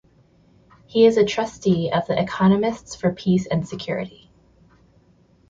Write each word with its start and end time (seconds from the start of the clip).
He 0.87 1.05
is 1.05 1.15
a 1.15 1.23
trustee 1.23 1.91
of 1.93 2.07
the 2.07 2.19
Economists 2.19 2.95
for 2.95 3.13
Peace 3.13 3.45
and 3.45 3.67
Security. 3.67 4.31